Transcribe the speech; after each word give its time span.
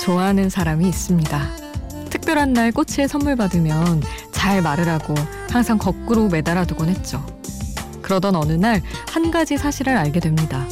좋아하는 0.00 0.48
사람이 0.48 0.88
있습니다. 0.88 1.48
특별한 2.10 2.52
날 2.52 2.72
꽃을 2.72 3.08
선물 3.08 3.36
받으면 3.36 4.02
잘 4.32 4.62
마르라고 4.62 5.14
항상 5.50 5.78
거꾸로 5.78 6.28
매달아두곤 6.28 6.88
했죠. 6.88 7.24
그러던 8.02 8.36
어느 8.36 8.52
날 8.52 8.80
한 9.10 9.30
가지 9.30 9.56
사실을 9.58 9.96
알게 9.96 10.20
됩니다. 10.20 10.66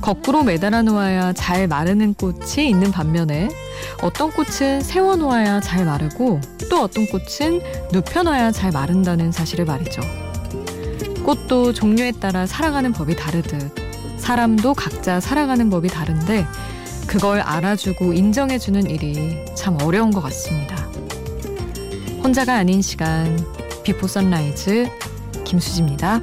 거꾸로 0.00 0.42
매달아 0.42 0.82
놓아야 0.82 1.32
잘 1.32 1.66
마르는 1.66 2.14
꽃이 2.14 2.68
있는 2.68 2.90
반면에 2.90 3.48
어떤 4.02 4.30
꽃은 4.30 4.82
세워 4.82 5.16
놓아야 5.16 5.60
잘 5.60 5.84
마르고 5.84 6.40
또 6.70 6.82
어떤 6.82 7.06
꽃은 7.06 7.60
눕혀 7.92 8.22
놔야 8.22 8.52
잘 8.52 8.70
마른다는 8.70 9.32
사실을 9.32 9.64
말이죠. 9.64 10.02
꽃도 11.24 11.72
종류에 11.72 12.12
따라 12.12 12.46
살아가는 12.46 12.92
법이 12.92 13.16
다르듯 13.16 13.74
사람도 14.18 14.74
각자 14.74 15.20
살아가는 15.20 15.68
법이 15.70 15.88
다른데 15.88 16.46
그걸 17.06 17.40
알아주고 17.40 18.12
인정해주는 18.12 18.90
일이 18.90 19.44
참 19.54 19.76
어려운 19.82 20.10
것 20.10 20.20
같습니다. 20.22 20.76
혼자가 22.22 22.54
아닌 22.56 22.82
시간 22.82 23.38
Before 23.82 24.06
Sunrise 24.06 24.88
김수지입니다. 25.44 26.20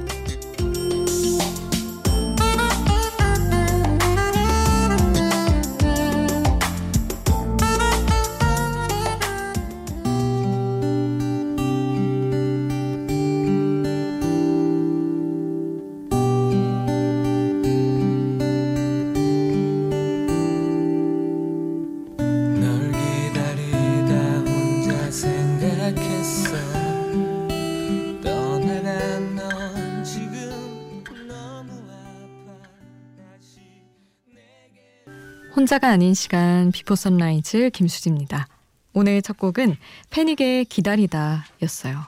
혼자가 35.72 35.88
아닌 35.88 36.12
시간 36.12 36.70
Before 36.70 36.94
Sunrise 36.94 37.70
김수지입니다. 37.70 38.46
오늘 38.92 39.22
첫 39.22 39.38
곡은 39.38 39.76
패닉의 40.10 40.66
기다리다 40.66 41.46
였어요. 41.62 42.04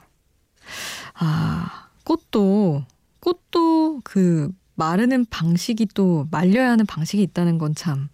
아, 1.14 1.88
꽃도, 2.04 2.84
꽃도 3.20 4.02
그 4.04 4.50
마르는 4.74 5.24
방식이 5.30 5.86
또 5.94 6.28
말려야 6.30 6.68
하는 6.72 6.84
방식이 6.84 7.22
있다는 7.22 7.56
건 7.56 7.72
참 7.74 8.10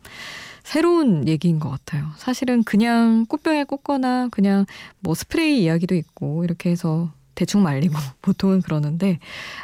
새로운 0.62 1.26
얘기인 1.26 1.58
것 1.58 1.68
같아요. 1.68 2.06
사실은 2.16 2.62
그냥 2.62 3.26
꽃병에 3.26 3.64
꽂거나 3.64 4.28
그냥 4.30 4.66
뭐 5.00 5.16
스프레이 5.16 5.64
이야기도 5.64 5.96
있고 5.96 6.44
이렇게 6.44 6.70
해서 6.70 7.10
대충 7.34 7.64
말리고 7.64 7.94
보통은 8.22 8.62
그러는데 8.62 9.19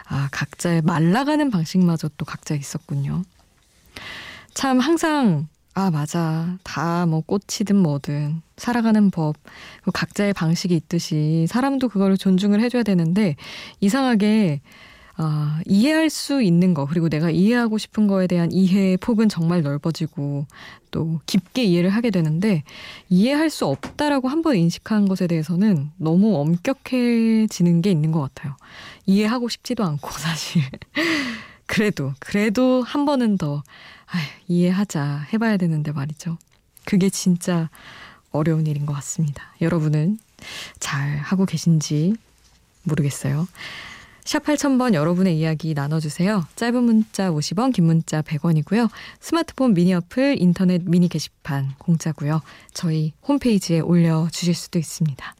아, 0.08 0.28
각자의 0.32 0.82
말라가는 0.82 1.48
방식마저 1.52 2.10
또 2.16 2.24
각자 2.24 2.56
있었군요. 2.56 3.22
참 4.52 4.80
항상 4.80 5.46
아, 5.78 5.90
맞아. 5.90 6.56
다 6.64 7.04
뭐 7.06 7.20
꽃이든 7.20 7.76
뭐든 7.76 8.40
살아가는 8.56 9.10
법, 9.10 9.36
각자의 9.92 10.32
방식이 10.32 10.74
있듯이 10.74 11.46
사람도 11.48 11.88
그거를 11.90 12.16
존중을 12.16 12.60
해줘야 12.62 12.82
되는데 12.82 13.36
이상하게 13.80 14.60
아, 15.18 15.60
이해할 15.66 16.10
수 16.10 16.42
있는 16.42 16.74
거, 16.74 16.86
그리고 16.86 17.08
내가 17.10 17.30
이해하고 17.30 17.78
싶은 17.78 18.06
거에 18.06 18.26
대한 18.28 18.52
이해의 18.52 18.98
폭은 18.98 19.28
정말 19.30 19.62
넓어지고 19.62 20.46
또 20.92 21.20
깊게 21.26 21.64
이해를 21.64 21.90
하게 21.90 22.10
되는데 22.10 22.64
이해할 23.10 23.50
수 23.50 23.66
없다라고 23.66 24.28
한 24.28 24.42
번 24.42 24.56
인식한 24.56 25.08
것에 25.08 25.26
대해서는 25.26 25.90
너무 25.98 26.36
엄격해지는 26.38 27.82
게 27.82 27.90
있는 27.90 28.12
것 28.12 28.20
같아요. 28.22 28.56
이해하고 29.06 29.48
싶지도 29.50 29.84
않고 29.84 30.10
사실. 30.18 30.62
그래도, 31.66 32.14
그래도 32.20 32.82
한 32.82 33.04
번은 33.04 33.38
더 33.38 33.62
아휴, 34.06 34.22
이해하자 34.48 35.26
해봐야 35.32 35.56
되는데 35.56 35.92
말이죠. 35.92 36.38
그게 36.84 37.10
진짜 37.10 37.68
어려운 38.30 38.66
일인 38.66 38.86
것 38.86 38.92
같습니다. 38.94 39.54
여러분은 39.60 40.18
잘 40.78 41.18
하고 41.18 41.44
계신지 41.46 42.14
모르겠어요. 42.84 43.48
샵 44.24 44.42
8000번 44.44 44.94
여러분의 44.94 45.38
이야기 45.38 45.72
나눠주세요. 45.72 46.44
짧은 46.56 46.82
문자 46.82 47.30
50원, 47.30 47.72
긴 47.72 47.84
문자 47.86 48.22
100원이고요. 48.22 48.90
스마트폰 49.20 49.72
미니 49.74 49.94
어플, 49.94 50.40
인터넷 50.40 50.82
미니 50.84 51.08
게시판 51.08 51.74
공짜고요. 51.78 52.42
저희 52.74 53.12
홈페이지에 53.26 53.80
올려주실 53.80 54.54
수도 54.54 54.80
있습니다. 54.80 55.34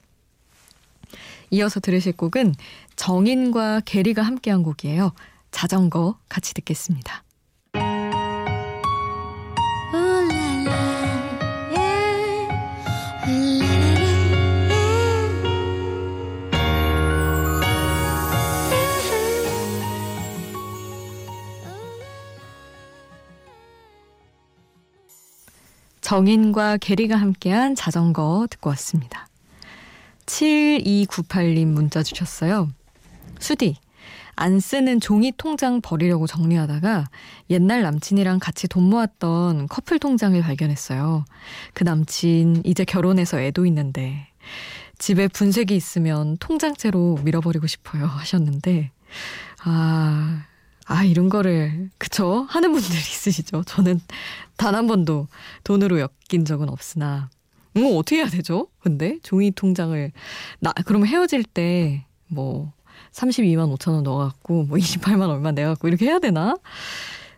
이어서 1.50 1.80
들으실 1.80 2.12
곡은 2.12 2.54
정인과 2.94 3.82
게리가 3.84 4.22
함께한 4.22 4.62
곡이에요. 4.62 5.12
자전거 5.56 6.18
같이 6.28 6.52
듣겠습니다. 6.52 7.24
정인과 26.02 26.76
게리가 26.76 27.16
함께한 27.16 27.74
자전거 27.74 28.46
듣고 28.50 28.68
왔습니다. 28.68 29.26
7298님 30.26 31.68
문자 31.68 32.02
주셨어요. 32.02 32.68
수디, 33.38 33.78
안 34.36 34.60
쓰는 34.60 35.00
종이 35.00 35.32
통장 35.36 35.80
버리려고 35.80 36.26
정리하다가 36.26 37.06
옛날 37.50 37.82
남친이랑 37.82 38.38
같이 38.38 38.68
돈 38.68 38.84
모았던 38.84 39.68
커플 39.68 39.98
통장을 39.98 40.40
발견했어요. 40.40 41.24
그 41.74 41.84
남친 41.84 42.62
이제 42.64 42.84
결혼해서 42.84 43.40
애도 43.40 43.66
있는데 43.66 44.28
집에 44.98 45.28
분색이 45.28 45.74
있으면 45.74 46.36
통장채로 46.38 47.18
밀어버리고 47.24 47.66
싶어요 47.66 48.06
하셨는데 48.06 48.90
아 49.64 50.44
아, 50.88 51.02
이런 51.02 51.28
거를, 51.28 51.90
그쵸? 51.98 52.46
하는 52.48 52.72
분들 52.72 52.88
있으시죠? 52.96 53.64
저는 53.66 54.00
단 54.56 54.76
한 54.76 54.86
번도 54.86 55.26
돈으로 55.64 55.98
엮인 55.98 56.44
적은 56.44 56.68
없으나, 56.68 57.28
뭐, 57.74 57.96
어떻게 57.98 58.18
해야 58.18 58.28
되죠? 58.28 58.68
근데? 58.78 59.18
종이 59.24 59.50
통장을, 59.50 60.12
나, 60.60 60.72
그러면 60.84 61.08
헤어질 61.08 61.42
때, 61.42 62.04
뭐, 62.28 62.72
32만 63.12 63.76
5천 63.76 63.92
원 63.94 64.02
넣어갖고, 64.04 64.64
뭐, 64.64 64.78
28만 64.78 65.28
얼마 65.28 65.52
내갖고, 65.52 65.88
이렇게 65.88 66.06
해야 66.06 66.18
되나? 66.18 66.56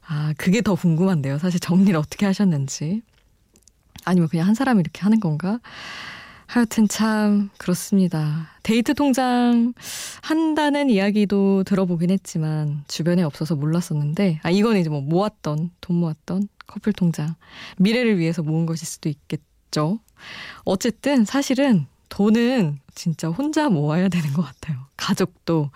아, 0.07 0.33
그게 0.39 0.63
더 0.63 0.75
궁금한데요. 0.75 1.39
사실 1.39 1.61
정리를 1.61 1.99
어떻게 1.99 2.27
하셨는지. 2.27 3.03
아니면 4.05 4.29
그냥 4.29 4.47
한 4.47 4.55
사람이 4.55 4.81
이렇게 4.81 5.03
하는 5.03 5.21
건가? 5.21 5.61
하여튼 6.49 6.89
참 6.89 7.51
그렇습니다. 7.59 8.49
데이트 8.63 8.95
통장 8.95 9.75
한다는 10.23 10.89
이야기도 10.89 11.63
들어보긴 11.65 12.09
했지만 12.11 12.85
주변에 12.89 13.23
없어서 13.23 13.55
몰랐었는데 13.55 14.41
아 14.43 14.51
이건 14.51 14.79
이제 14.79 14.89
뭐 14.89 15.03
모았던 15.03 15.71
돈 15.83 15.97
모았던 15.97 16.49
커플 16.67 16.95
통장 16.95 17.35
미래를 17.77 18.19
위해서 18.19 18.43
모은 18.43 18.65
것일 18.65 18.87
수도 18.87 19.11
있겠죠. 19.11 20.01
어쨌든 20.65 21.27
사실은 21.27 21.87
돈은 22.09 22.79
진짜 22.95 23.29
혼자 23.29 23.69
모아야 23.69 24.09
되는 24.09 24.33
것 24.33 24.43
같아요. 24.43 24.79
가족도 24.97 25.71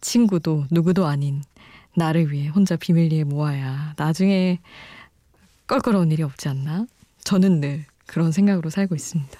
친구도 0.00 0.66
누구도 0.70 1.06
아닌 1.06 1.42
나를 1.96 2.30
위해 2.32 2.48
혼자 2.48 2.76
비밀리에 2.76 3.24
모아야 3.24 3.94
나중에 3.96 4.60
껄끄러운 5.66 6.10
일이 6.12 6.22
없지 6.22 6.48
않나? 6.48 6.86
저는 7.24 7.60
늘 7.60 7.84
그런 8.06 8.32
생각으로 8.32 8.70
살고 8.70 8.94
있습니다. 8.94 9.38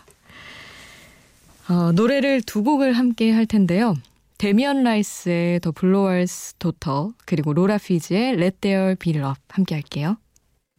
어, 1.71 1.93
노래를 1.93 2.43
두 2.43 2.63
곡을 2.63 2.93
함께 2.93 3.31
할 3.31 3.47
텐데요. 3.47 3.95
Damien 4.39 4.85
Rice의 4.85 5.61
The 5.61 5.73
Blower's 5.73 6.55
Daughter 6.59 7.13
그리고 7.25 7.53
Laura 7.53 7.79
Fygi의 7.79 8.35
Let 8.35 8.59
There 8.61 8.95
Be 8.95 9.15
Love 9.15 9.41
함께 9.49 9.75
할게요. 9.75 10.17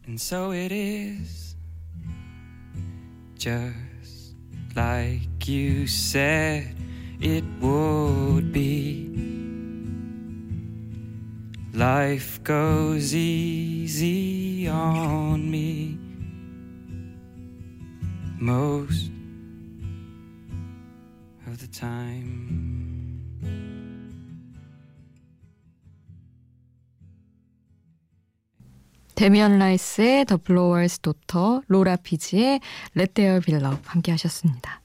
And 0.08 0.22
so 0.22 0.52
it 0.52 0.74
is 0.74 1.56
just 3.38 3.89
like 4.80 5.46
you 5.46 5.88
said 5.88 6.74
it 7.20 7.44
would 7.60 8.54
be 8.54 9.10
Life 11.74 12.42
goes 12.44 13.14
easy 13.14 14.68
on 14.68 15.52
me 15.52 15.98
most 18.40 19.12
of 21.48 21.60
the 21.60 21.68
time. 21.68 22.59
데미언 29.20 29.60
라이스의 29.60 30.24
The 30.24 30.42
Blower's 30.42 31.02
Daughter, 31.02 31.60
로라 31.68 31.98
피지의 31.98 32.62
Let 32.96 33.16
There 33.16 33.42
Be 33.42 33.54
Love 33.54 33.82
함께 33.84 34.14
하셨습니다. 34.14 34.82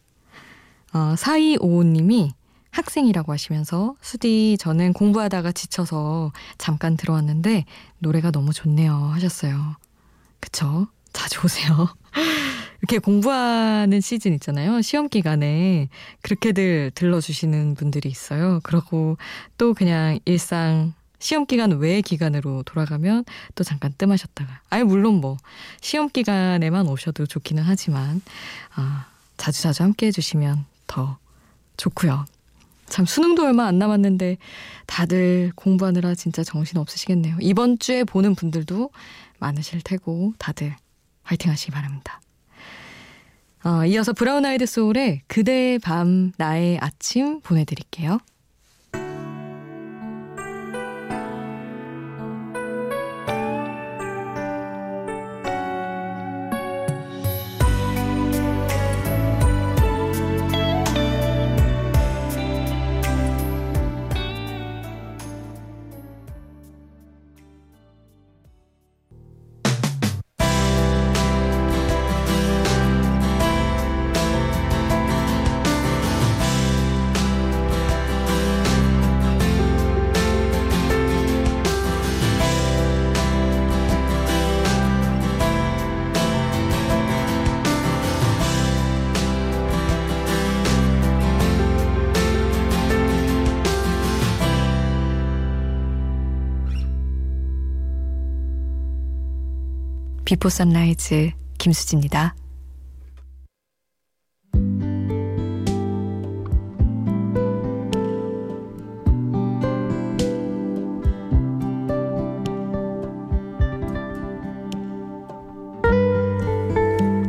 어, 0.93 1.15
4255님이 1.15 2.33
학생이라고 2.73 3.31
하시면서 3.31 3.95
수디 4.01 4.57
저는 4.59 4.93
공부하다가 4.93 5.53
지쳐서 5.53 6.33
잠깐 6.59 6.97
들어왔는데 6.97 7.65
노래가 8.01 8.33
너무 8.33 8.53
좋네요 8.53 8.93
하셨어요. 9.15 9.77
그쵸? 10.41 10.89
자주 11.13 11.39
오세요. 11.45 11.95
이렇게 12.83 12.99
공부하는 12.99 14.01
시즌 14.01 14.35
있잖아요. 14.35 14.83
시험 14.83 15.09
기간에 15.09 15.89
그렇게들 16.23 16.91
들러주시는 16.97 17.77
분들이 17.77 18.09
있어요. 18.09 18.59
그러고 18.65 19.17
또 19.59 19.75
그냥 19.75 20.19
일상 20.25 20.93
시험 21.19 21.47
기간 21.47 21.73
외의 21.73 22.03
기간으로 22.03 22.63
돌아가면 22.65 23.25
또 23.55 23.65
잠깐 23.65 23.95
뜸하셨다가. 23.97 24.61
아니, 24.71 24.85
물론 24.85 25.21
뭐, 25.21 25.37
시험 25.81 26.09
기간에만 26.09 26.87
오셔도 26.89 27.27
좋기는 27.27 27.63
하지만, 27.63 28.21
아, 28.75 29.07
자주자주 29.37 29.83
함께 29.83 30.07
해주시면 30.07 30.65
더 30.87 31.19
좋고요. 31.77 32.25
참, 32.87 33.07
수능도 33.07 33.45
얼마 33.45 33.67
안 33.67 33.79
남았는데 33.79 34.37
다들 34.87 35.53
공부하느라 35.57 36.15
진짜 36.15 36.45
정신 36.45 36.79
없으시겠네요. 36.79 37.39
이번 37.41 37.79
주에 37.79 38.05
보는 38.05 38.35
분들도 38.35 38.91
많으실 39.39 39.81
테고, 39.83 40.35
다들 40.39 40.77
화이팅 41.23 41.51
하시기 41.51 41.73
바랍니다. 41.73 42.21
어, 43.65 43.87
이어서 43.87 44.13
브라운 44.13 44.45
아이드 44.45 44.67
소울의 44.67 45.23
그대의 45.27 45.79
밤, 45.79 46.33
나의 46.37 46.79
아침 46.83 47.41
보내드릴게요. 47.41 48.19
Before 100.25 100.49
Sunrise 100.49 101.33
김수지입니다. 101.59 102.35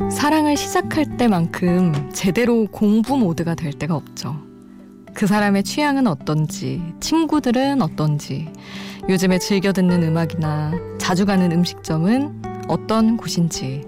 사랑을 0.09 0.55
시작할 0.55 1.17
때만큼 1.17 2.09
제대로 2.13 2.65
공부 2.67 3.17
모드가 3.17 3.55
될 3.55 3.73
때가 3.73 3.95
없죠. 3.95 4.35
그 5.13 5.27
사람의 5.27 5.63
취향은 5.63 6.07
어떤지, 6.07 6.81
친구들은 6.99 7.81
어떤지, 7.81 8.49
요즘에 9.07 9.37
즐겨 9.39 9.71
듣는 9.71 10.01
음악이나 10.03 10.73
자주 10.97 11.25
가는 11.25 11.51
음식점은 11.51 12.54
어떤 12.67 13.17
곳인지 13.17 13.83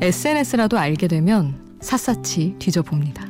SNS라도 0.00 0.78
알게 0.78 1.08
되면 1.08 1.54
샅샅이 1.80 2.56
뒤져봅니다. 2.58 3.24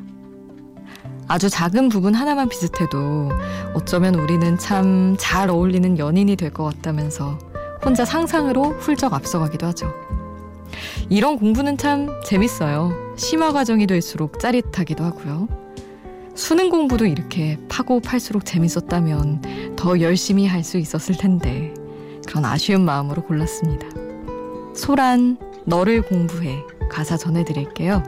아주 1.28 1.50
작은 1.50 1.88
부분 1.88 2.14
하나만 2.14 2.48
비슷해도 2.48 3.30
어쩌면 3.74 4.14
우리는 4.14 4.56
참 4.58 5.16
잘 5.18 5.50
어울리는 5.50 5.98
연인이 5.98 6.36
될 6.36 6.50
것 6.52 6.64
같다면서 6.64 7.38
혼자 7.84 8.04
상상으로 8.04 8.72
훌쩍 8.78 9.12
앞서가기도 9.12 9.66
하죠. 9.66 9.92
이런 11.08 11.38
공부는 11.38 11.78
참 11.78 12.08
재밌어요. 12.24 12.92
심화 13.16 13.52
과정이 13.52 13.86
될수록 13.86 14.38
짜릿하기도 14.38 15.04
하고요. 15.04 15.48
수능 16.34 16.68
공부도 16.70 17.06
이렇게 17.06 17.58
파고 17.68 18.00
팔수록 18.00 18.44
재밌었다면 18.44 19.74
더 19.76 20.00
열심히 20.00 20.46
할 20.46 20.62
수 20.62 20.78
있었을 20.78 21.16
텐데 21.16 21.72
그런 22.26 22.44
아쉬운 22.44 22.84
마음으로 22.84 23.22
골랐습니다. 23.22 23.86
소란 24.76 25.38
너를 25.64 26.02
공부해 26.02 26.62
가사 26.90 27.16
전해드릴게요. 27.16 28.02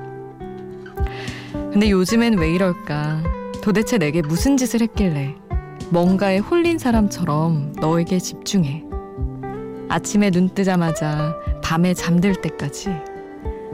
근데 1.52 1.90
요즘엔 1.90 2.38
왜 2.38 2.52
이럴까? 2.52 3.22
도대체 3.62 3.98
내게 3.98 4.22
무슨 4.22 4.56
짓을 4.56 4.82
했길래 4.82 5.34
뭔가에 5.90 6.38
홀린 6.38 6.78
사람처럼 6.78 7.72
너에게 7.80 8.18
집중해. 8.18 8.84
아침에 9.88 10.30
눈 10.30 10.50
뜨자마자 10.50 11.34
밤에 11.62 11.94
잠들 11.94 12.34
때까지 12.40 12.90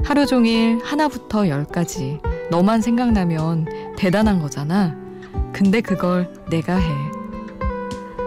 하루 0.04 0.26
종일 0.26 0.78
하나부터 0.82 1.48
열까지 1.48 2.20
너만 2.50 2.80
생각나면 2.80 3.66
대단한 3.96 4.40
거잖아. 4.40 4.96
근데 5.52 5.80
그걸 5.80 6.32
내가 6.50 6.76
해. 6.76 6.90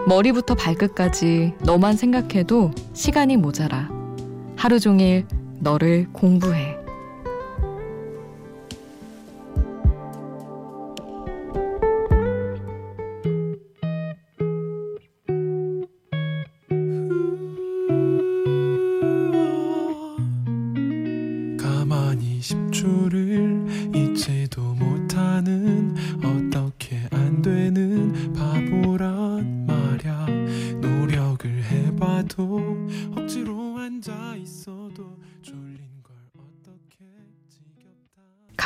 머리부터 0.06 0.54
발끝까지 0.54 1.54
너만 1.60 1.96
생각해도 1.96 2.72
시간이 2.94 3.36
모자라. 3.36 3.97
하루 4.58 4.80
종일 4.80 5.24
너를 5.60 6.08
공부해. 6.12 6.77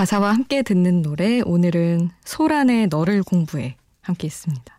가사와 0.03 0.33
함께 0.33 0.63
듣는 0.63 1.01
노래 1.01 1.43
오늘은 1.43 2.11
소란의 2.25 2.89
너를 2.89 3.23
공부해 3.23 3.77
함께 4.01 4.27
했습니다. 4.27 4.77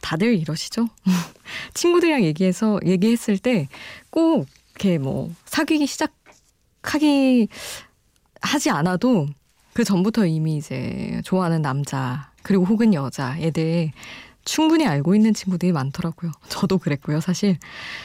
다들 0.00 0.38
이러시죠? 0.38 0.88
친구들이랑 1.74 2.24
얘기해서 2.24 2.80
얘기했을 2.86 3.36
때 3.36 3.68
꼭 4.08 4.46
이렇게 4.70 4.96
뭐 4.96 5.30
사귀기 5.44 5.86
시작하기 5.86 7.48
하지 8.40 8.70
않아도 8.70 9.26
그 9.74 9.84
전부터 9.84 10.24
이미 10.24 10.56
이제 10.56 11.20
좋아하는 11.22 11.60
남자 11.60 12.32
그리고 12.42 12.64
혹은 12.64 12.94
여자에 12.94 13.50
대해 13.50 13.92
충분히 14.46 14.86
알고 14.86 15.14
있는 15.14 15.34
친구들이 15.34 15.72
많더라고요. 15.72 16.32
저도 16.48 16.78
그랬고요, 16.78 17.20
사실. 17.20 17.58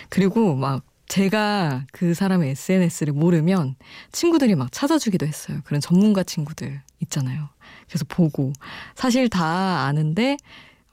그리고 0.10 0.56
막 0.56 0.84
제가 1.12 1.84
그 1.92 2.14
사람의 2.14 2.52
SNS를 2.52 3.12
모르면 3.12 3.76
친구들이 4.14 4.56
막 4.56 4.72
찾아주기도 4.72 5.26
했어요. 5.28 5.60
그런 5.66 5.82
전문가 5.82 6.24
친구들 6.24 6.82
있잖아요. 7.02 7.50
그래서 7.90 8.06
보고 8.08 8.54
사실 8.96 9.28
다 9.28 9.84
아는데 9.88 10.38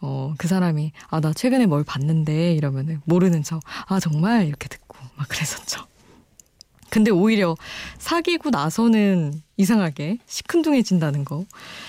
어, 0.00 0.34
그 0.36 0.48
사람이, 0.48 0.92
아, 1.08 1.20
나 1.20 1.32
최근에 1.32 1.66
뭘 1.66 1.82
봤는데, 1.82 2.54
이러면은, 2.54 3.00
모르는 3.04 3.42
척, 3.42 3.60
아, 3.86 3.98
정말? 3.98 4.46
이렇게 4.46 4.68
듣고, 4.68 4.96
막 5.16 5.28
그랬었죠. 5.28 5.84
근데 6.88 7.10
오히려 7.10 7.56
사귀고 7.98 8.50
나서는 8.50 9.42
이상하게 9.56 10.18
시큰둥해진다는 10.24 11.24
거. 11.24 11.46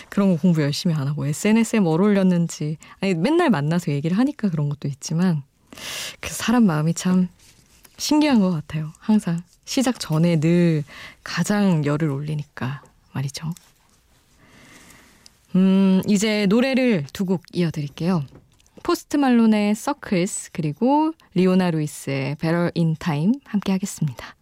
그런 0.09 0.31
거 0.33 0.41
공부 0.41 0.63
열심히 0.63 0.95
안 0.95 1.07
하고, 1.07 1.27
SNS에 1.27 1.81
뭘 1.81 2.01
올렸는지, 2.01 2.77
아니, 2.99 3.13
맨날 3.13 3.51
만나서 3.51 3.91
얘기를 3.91 4.17
하니까 4.17 4.49
그런 4.49 4.69
것도 4.69 4.87
있지만, 4.87 5.43
그 6.19 6.33
사람 6.33 6.65
마음이 6.65 6.95
참 6.95 7.29
신기한 7.99 8.39
것 8.39 8.51
같아요. 8.51 8.91
항상. 8.99 9.41
시작 9.65 9.99
전에 9.99 10.39
늘 10.39 10.83
가장 11.23 11.85
열을 11.85 12.09
올리니까 12.09 12.81
말이죠. 13.13 13.51
음, 15.55 16.01
이제 16.07 16.45
노래를 16.47 17.05
두 17.13 17.25
곡 17.25 17.43
이어드릴게요. 17.53 18.25
Post 18.81 19.17
Malone의 19.17 19.75
Circles 19.75 20.51
그리고 20.53 21.13
Leona 21.35 21.69
Lewis의 21.71 22.35
Better 22.35 22.71
in 22.75 22.95
Time 22.95 23.33
함께 23.45 23.71
하겠습니다. 23.73 24.35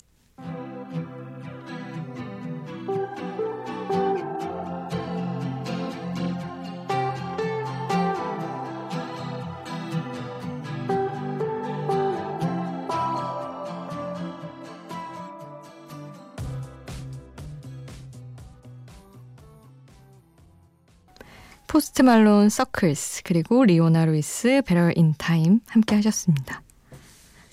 Post 21.77 22.01
Malone 22.01 22.49
Circles 22.49 23.21
그리고 23.23 23.63
Leona 23.63 24.05
Lewis 24.05 24.63
Better 24.65 24.93
in 24.97 25.13
Time 25.19 25.59
함께 25.67 25.93
하셨습니다. 25.97 26.63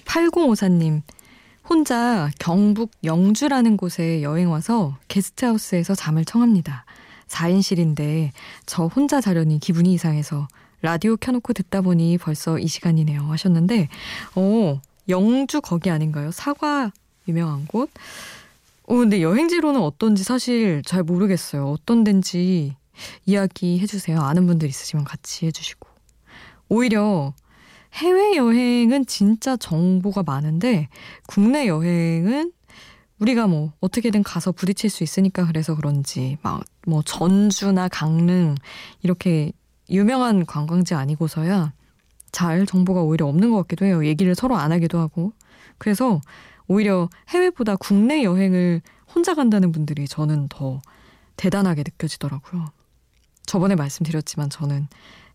8054님 0.06 1.02
혼자 1.68 2.30
경북 2.38 2.90
영주라는 3.04 3.76
곳에 3.76 4.22
여행 4.22 4.50
와서 4.50 4.96
게스트하우스에서 5.08 5.94
잠을 5.94 6.24
청합니다. 6.24 6.86
4인실인데 7.28 8.30
저 8.64 8.86
혼자 8.86 9.20
자려니 9.20 9.60
기분이 9.60 9.92
이상해서 9.92 10.48
라디오 10.80 11.18
켜놓고 11.18 11.52
듣다 11.52 11.82
보니 11.82 12.16
벌써 12.16 12.58
이 12.58 12.66
시간이네요 12.66 13.24
하셨는데 13.24 13.90
어 14.36 14.80
영주 15.10 15.60
거기 15.60 15.90
아닌가요? 15.90 16.30
사과 16.30 16.92
유명한 17.28 17.66
곳? 17.66 17.90
어 18.86 18.96
근데 18.96 19.20
여행지로는 19.20 19.82
어떤지 19.82 20.24
사실 20.24 20.80
잘 20.82 21.02
모르겠어요. 21.02 21.68
어떤 21.68 22.04
데인지 22.04 22.74
이야기해 23.26 23.86
주세요. 23.86 24.20
아는 24.20 24.46
분들 24.46 24.68
있으시면 24.68 25.04
같이 25.04 25.46
해주시고. 25.46 25.88
오히려 26.68 27.34
해외 27.94 28.36
여행은 28.36 29.06
진짜 29.06 29.56
정보가 29.56 30.24
많은데 30.24 30.88
국내 31.26 31.68
여행은 31.68 32.52
우리가 33.18 33.46
뭐 33.46 33.72
어떻게든 33.80 34.22
가서 34.22 34.50
부딪힐 34.52 34.90
수 34.90 35.04
있으니까 35.04 35.46
그래서 35.46 35.74
그런지 35.76 36.38
막 36.42 36.64
뭐 36.86 37.02
전주나 37.02 37.88
강릉 37.88 38.54
이렇게 39.02 39.52
유명한 39.90 40.46
관광지 40.46 40.94
아니고서야 40.94 41.72
잘 42.32 42.66
정보가 42.66 43.02
오히려 43.02 43.26
없는 43.26 43.50
것 43.50 43.58
같기도 43.58 43.84
해요. 43.84 44.04
얘기를 44.04 44.34
서로 44.34 44.56
안 44.56 44.72
하기도 44.72 44.98
하고. 44.98 45.32
그래서 45.78 46.20
오히려 46.66 47.08
해외보다 47.28 47.76
국내 47.76 48.24
여행을 48.24 48.82
혼자 49.14 49.34
간다는 49.34 49.70
분들이 49.70 50.08
저는 50.08 50.48
더 50.48 50.80
대단하게 51.36 51.84
느껴지더라고요. 51.86 52.66
저번에 53.46 53.74
말씀드렸지만 53.74 54.50
저는 54.50 54.88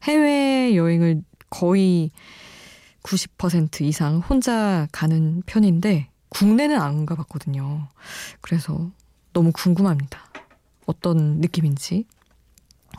해외 0.04 0.76
여행을 0.76 1.24
거의 1.50 2.12
90% 3.04 3.82
이상 3.82 4.20
혼자 4.20 4.88
가는 4.92 5.42
편인데 5.46 6.10
국내는 6.30 6.80
안 6.80 7.06
가봤거든요. 7.06 7.88
그래서 8.42 8.92
너무 9.34 9.52
궁금합니다. 9.52 10.20
어떤 10.86 11.40
느낌인지. 11.40 12.06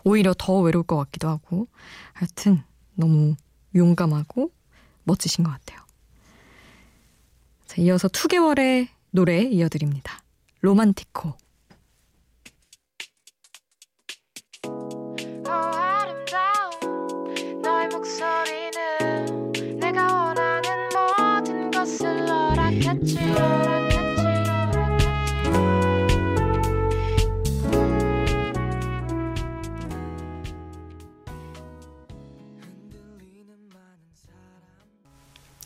오히려 0.05 0.35
더 0.37 0.59
외로울 0.61 0.85
것 0.85 0.97
같기도 0.97 1.29
하고. 1.29 1.69
하여튼 2.12 2.62
너무 2.95 3.37
용감하고 3.75 4.50
멋지신 5.05 5.45
것 5.45 5.50
같아요. 5.50 5.81
자, 7.67 7.76
이어서 7.79 8.09
2개월의 8.09 8.88
노래 9.11 9.43
이어드립니다. 9.43 10.23
로만티코. 10.61 11.35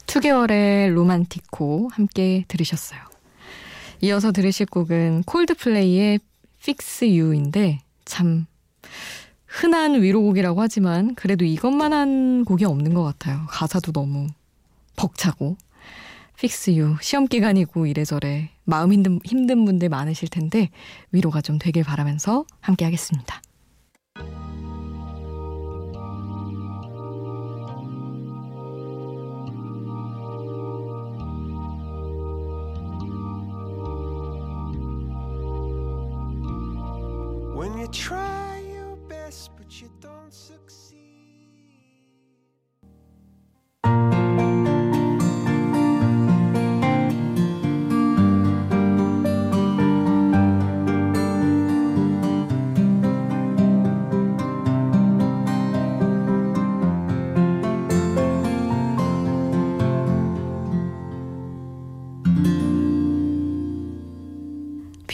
투개월의 0.06 0.90
로만티코 0.90 1.90
함께 1.92 2.44
들으셨어요. 2.48 3.00
이어서 4.00 4.32
들으실 4.32 4.66
곡은 4.66 5.24
콜드플레이의 5.24 6.20
Fix 6.60 7.04
You인데 7.04 7.80
참 8.04 8.46
흔한 9.46 10.00
위로곡이라고 10.00 10.60
하지만 10.60 11.14
그래도 11.14 11.44
이것만 11.44 11.92
한 11.92 12.44
곡이 12.44 12.64
없는 12.64 12.94
것 12.94 13.02
같아요. 13.02 13.44
가사도 13.48 13.92
너무 13.92 14.28
벅차고 14.96 15.56
You 16.68 16.96
시험 17.00 17.26
기간이고 17.26 17.86
이래저래 17.86 18.50
마음 18.64 18.92
힘든, 18.92 19.20
힘든 19.24 19.64
분들 19.64 19.88
많으실 19.88 20.28
텐데 20.28 20.70
위로가 21.12 21.40
좀 21.40 21.58
되길 21.58 21.84
바라면서 21.84 22.44
함께 22.60 22.84
하겠습니다. 22.84 23.43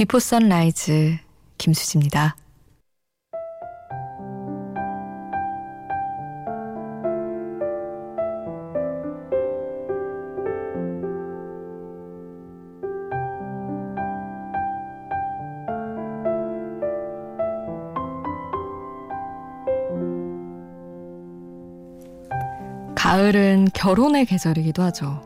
비포 0.00 0.19
선라이즈 0.19 1.19
김수지입니다. 1.59 2.35
가을은 22.95 23.69
결혼의 23.75 24.25
계절이기도 24.25 24.83
하죠. 24.85 25.21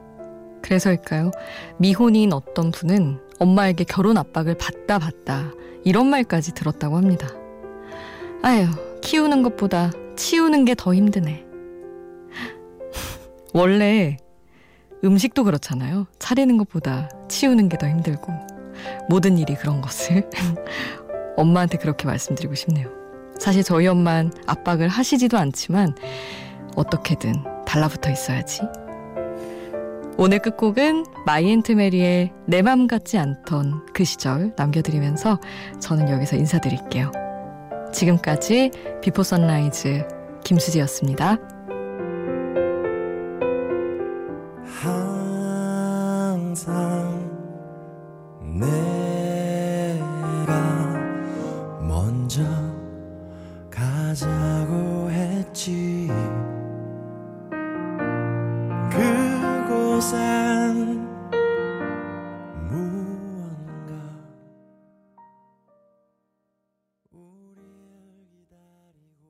그래서일까요? 0.62 1.30
미혼인 1.78 2.32
어떤 2.32 2.72
분은 2.72 3.23
엄마에게 3.38 3.84
결혼 3.84 4.16
압박을 4.18 4.56
받다 4.56 4.98
받다 4.98 5.50
이런 5.84 6.06
말까지 6.08 6.54
들었다고 6.54 6.96
합니다. 6.96 7.28
아유, 8.42 8.66
키우는 9.02 9.42
것보다 9.42 9.90
치우는 10.16 10.64
게 10.64 10.74
더 10.74 10.94
힘드네. 10.94 11.44
원래 13.52 14.16
음식도 15.04 15.44
그렇잖아요. 15.44 16.06
차리는 16.18 16.56
것보다 16.56 17.08
치우는 17.28 17.68
게 17.68 17.76
더 17.76 17.88
힘들고 17.88 18.32
모든 19.08 19.38
일이 19.38 19.54
그런 19.54 19.80
것을 19.80 20.28
엄마한테 21.36 21.78
그렇게 21.78 22.06
말씀드리고 22.06 22.54
싶네요. 22.54 22.88
사실 23.38 23.62
저희 23.64 23.86
엄만 23.88 24.32
압박을 24.46 24.88
하시지도 24.88 25.36
않지만 25.36 25.94
어떻게든 26.76 27.34
달라붙어 27.66 28.10
있어야지 28.10 28.62
오늘 30.16 30.38
끝곡은 30.38 31.04
마이앤트메리의 31.26 32.32
내 32.46 32.62
맘 32.62 32.86
같지 32.86 33.18
않던 33.18 33.86
그 33.92 34.04
시절 34.04 34.52
남겨드리면서 34.56 35.40
저는 35.80 36.08
여기서 36.08 36.36
인사드릴게요. 36.36 37.10
지금까지 37.92 38.70
Before 39.02 39.22
Sunrise 39.22 40.06
김수지였습니다. 40.44 41.38